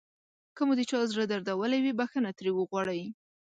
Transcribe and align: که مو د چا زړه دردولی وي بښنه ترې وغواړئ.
که 0.55 0.61
مو 0.67 0.73
د 0.77 0.81
چا 0.89 0.99
زړه 1.11 1.23
دردولی 1.31 1.79
وي 1.81 1.91
بښنه 1.99 2.31
ترې 2.37 2.51
وغواړئ. 2.53 3.01